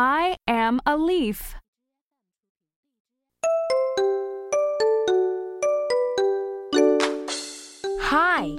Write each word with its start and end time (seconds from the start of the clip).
I 0.00 0.36
am 0.46 0.80
a 0.86 0.96
leaf. 0.96 1.56
Hi, 8.02 8.56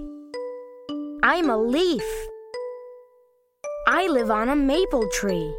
I'm 1.24 1.50
a 1.50 1.58
leaf. 1.58 2.04
I 3.88 4.08
live 4.08 4.30
on 4.30 4.50
a 4.50 4.56
maple 4.58 5.08
tree. 5.14 5.56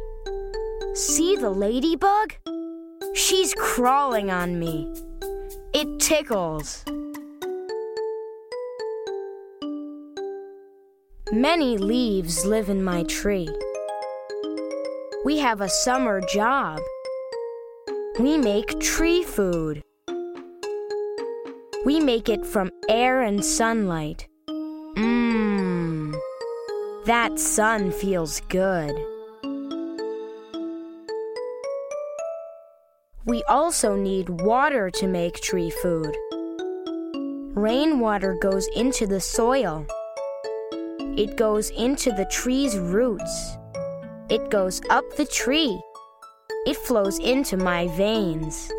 See 0.93 1.35
the 1.35 1.49
ladybug? 1.49 2.35
She's 3.15 3.55
crawling 3.55 4.29
on 4.29 4.59
me. 4.59 4.87
It 5.73 5.99
tickles. 5.99 6.85
Many 11.31 11.79
leaves 11.79 12.45
live 12.45 12.69
in 12.69 12.83
my 12.83 13.01
tree. 13.05 13.49
We 15.23 15.37
have 15.37 15.61
a 15.61 15.69
summer 15.69 16.19
job. 16.19 16.79
We 18.19 18.39
make 18.39 18.79
tree 18.79 19.21
food. 19.21 19.83
We 21.85 21.99
make 21.99 22.27
it 22.27 22.43
from 22.43 22.71
air 22.89 23.21
and 23.21 23.45
sunlight. 23.45 24.27
Mmm. 24.97 26.15
That 27.05 27.37
sun 27.37 27.91
feels 27.91 28.41
good. 28.49 28.95
We 33.25 33.43
also 33.43 33.95
need 33.95 34.41
water 34.41 34.89
to 34.89 35.07
make 35.07 35.35
tree 35.35 35.69
food. 35.69 36.17
Rainwater 37.53 38.39
goes 38.41 38.67
into 38.75 39.05
the 39.05 39.21
soil. 39.21 39.85
It 41.15 41.37
goes 41.37 41.69
into 41.69 42.09
the 42.11 42.25
tree's 42.25 42.75
roots. 42.79 43.57
It 44.31 44.49
goes 44.49 44.81
up 44.89 45.03
the 45.17 45.25
tree. 45.25 45.77
It 46.65 46.77
flows 46.77 47.19
into 47.19 47.57
my 47.57 47.89
veins. 47.97 48.71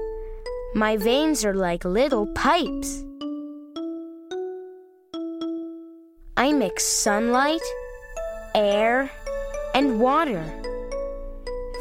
My 0.74 0.96
veins 0.96 1.44
are 1.44 1.52
like 1.52 1.84
little 1.84 2.26
pipes. 2.28 3.04
I 6.38 6.54
mix 6.54 6.86
sunlight, 6.86 7.60
air, 8.54 9.10
and 9.74 10.00
water. 10.00 10.42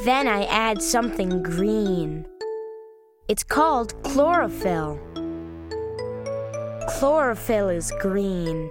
Then 0.03 0.28
I 0.28 0.44
add 0.50 0.81
something 0.81 1.41
green. 1.41 2.25
It's 3.30 3.45
called 3.45 3.94
chlorophyll. 4.03 5.00
Chlorophyll 6.89 7.69
is 7.69 7.89
green. 8.02 8.69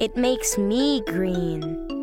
It 0.00 0.16
makes 0.16 0.56
me 0.56 1.02
green. 1.02 1.93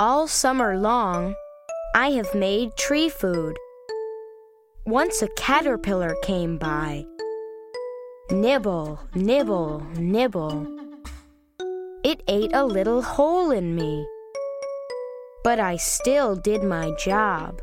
All 0.00 0.28
summer 0.28 0.78
long, 0.78 1.34
I 1.92 2.12
have 2.12 2.32
made 2.32 2.76
tree 2.76 3.08
food. 3.08 3.56
Once 4.86 5.22
a 5.22 5.28
caterpillar 5.34 6.14
came 6.22 6.56
by. 6.56 7.04
Nibble, 8.30 9.00
nibble, 9.16 9.82
nibble. 9.96 10.68
It 12.04 12.22
ate 12.28 12.52
a 12.54 12.64
little 12.64 13.02
hole 13.02 13.50
in 13.50 13.74
me. 13.74 14.06
But 15.42 15.58
I 15.58 15.74
still 15.74 16.36
did 16.36 16.62
my 16.62 16.92
job. 16.92 17.60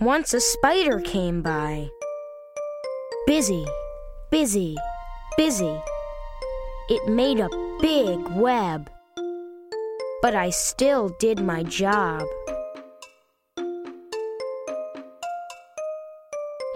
Once 0.00 0.32
a 0.32 0.40
spider 0.40 1.00
came 1.00 1.42
by. 1.42 1.88
Busy, 3.26 3.66
busy, 4.30 4.76
busy. 5.36 5.76
It 6.88 7.08
made 7.08 7.40
a 7.40 7.48
big 7.80 8.20
web 8.36 8.90
but 10.24 10.34
I 10.34 10.48
still 10.48 11.10
did 11.18 11.38
my 11.38 11.64
job. 11.64 12.22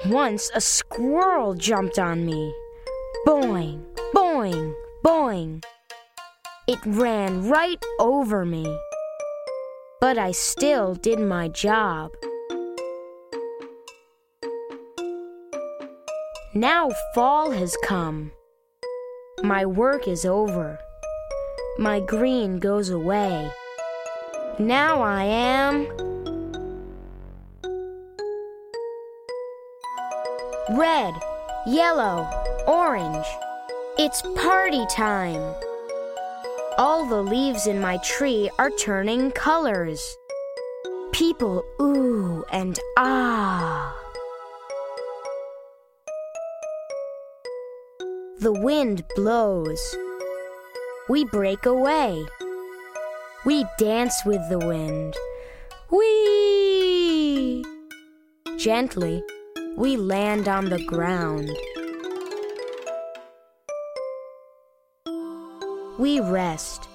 Once 0.04 0.50
a 0.54 0.60
squirrel 0.60 1.54
jumped 1.54 1.98
on 1.98 2.26
me. 2.26 2.52
Boing, 3.26 3.86
boing, 4.14 4.74
boing. 5.02 5.64
It 6.66 6.78
ran 6.84 7.48
right 7.48 7.82
over 7.98 8.44
me. 8.44 8.66
But 9.98 10.18
I 10.18 10.32
still 10.32 10.94
did 10.94 11.18
my 11.18 11.48
job. 11.48 12.10
Now 16.52 16.90
fall 17.14 17.52
has 17.52 17.74
come. 17.82 18.32
My 19.42 19.64
work 19.64 20.08
is 20.08 20.24
over 20.24 20.78
my 21.78 22.00
green 22.00 22.58
goes 22.58 22.90
away. 22.90 23.48
Now 24.58 25.00
I 25.00 25.22
am 25.22 25.86
red, 30.76 31.14
yellow, 31.68 32.28
orange. 32.66 33.26
It's 33.96 34.22
party 34.34 34.84
time. 34.86 35.54
All 36.78 37.06
the 37.06 37.22
leaves 37.22 37.68
in 37.68 37.80
my 37.80 37.98
tree 37.98 38.50
are 38.58 38.70
turning 38.70 39.30
colors. 39.30 40.18
People 41.12 41.64
ooh 41.80 42.44
and 42.50 42.78
ah. 42.96 43.67
The 48.40 48.52
wind 48.52 49.02
blows. 49.16 49.96
We 51.08 51.24
break 51.24 51.66
away. 51.66 52.24
We 53.44 53.64
dance 53.78 54.24
with 54.24 54.40
the 54.48 54.60
wind. 54.60 55.16
Whee! 55.90 57.64
Gently, 58.56 59.24
we 59.76 59.96
land 59.96 60.46
on 60.46 60.66
the 60.66 60.80
ground. 60.84 61.50
We 65.98 66.20
rest. 66.20 66.88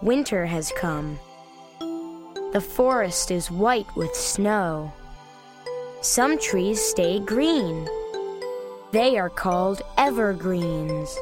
Winter 0.00 0.46
has 0.46 0.72
come. 0.74 1.18
The 2.54 2.64
forest 2.66 3.30
is 3.30 3.50
white 3.50 3.94
with 3.94 4.14
snow. 4.14 4.90
Some 6.00 6.38
trees 6.38 6.80
stay 6.80 7.20
green. 7.20 7.86
They 8.92 9.16
are 9.16 9.30
called 9.30 9.80
evergreens. 9.96 11.18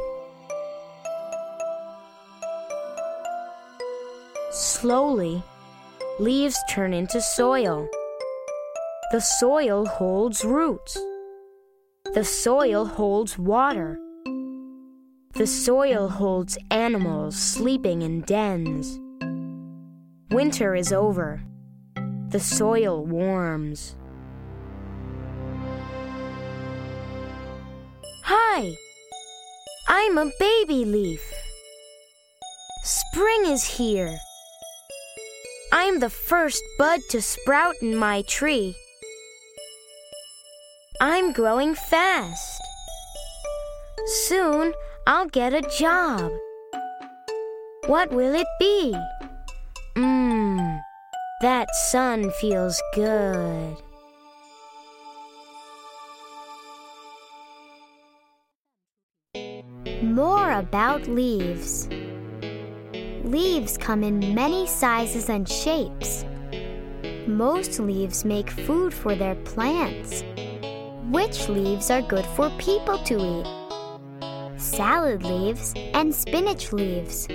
Slowly, 4.50 5.40
leaves 6.18 6.58
turn 6.68 6.92
into 6.92 7.20
soil. 7.20 7.88
The 9.12 9.20
soil 9.20 9.86
holds 9.86 10.44
roots. 10.44 10.98
The 12.12 12.24
soil 12.24 12.86
holds 12.86 13.38
water. 13.38 14.00
The 15.34 15.46
soil 15.46 16.08
holds 16.08 16.58
animals 16.72 17.36
sleeping 17.36 18.02
in 18.02 18.22
dens. 18.22 18.98
Winter 20.32 20.74
is 20.74 20.92
over. 20.92 21.40
The 22.30 22.40
soil 22.40 23.04
warms. 23.06 23.94
Hi! 28.32 28.76
I'm 29.88 30.16
a 30.16 30.30
baby 30.38 30.84
leaf. 30.84 31.20
Spring 32.84 33.46
is 33.46 33.64
here. 33.64 34.16
I'm 35.72 35.98
the 35.98 36.10
first 36.10 36.62
bud 36.78 37.00
to 37.10 37.20
sprout 37.22 37.74
in 37.82 37.96
my 37.96 38.22
tree. 38.22 38.76
I'm 41.00 41.32
growing 41.32 41.74
fast. 41.74 42.62
Soon 44.28 44.74
I'll 45.08 45.26
get 45.26 45.52
a 45.52 45.62
job. 45.62 46.30
What 47.88 48.12
will 48.12 48.36
it 48.36 48.46
be? 48.60 48.94
Mmm, 49.96 50.80
that 51.42 51.74
sun 51.90 52.30
feels 52.38 52.80
good. 52.94 53.76
More 60.02 60.52
about 60.52 61.06
leaves. 61.08 61.86
Leaves 63.22 63.76
come 63.76 64.02
in 64.02 64.34
many 64.34 64.66
sizes 64.66 65.28
and 65.28 65.46
shapes. 65.46 66.24
Most 67.26 67.78
leaves 67.78 68.24
make 68.24 68.48
food 68.48 68.94
for 68.94 69.14
their 69.14 69.34
plants. 69.34 70.24
Which 71.10 71.50
leaves 71.50 71.90
are 71.90 72.00
good 72.00 72.24
for 72.24 72.48
people 72.56 72.96
to 73.04 73.18
eat? 73.18 74.58
Salad 74.58 75.22
leaves 75.22 75.74
and 75.92 76.14
spinach 76.14 76.72
leaves. 76.72 77.28